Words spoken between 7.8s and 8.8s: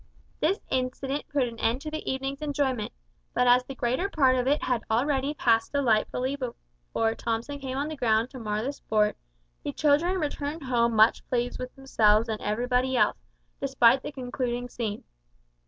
the ground to mar the